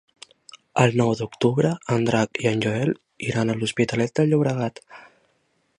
[0.83, 2.93] El nou d'octubre en Drac i en Joel
[3.29, 4.85] iran a l'Hospitalet de Llobregat.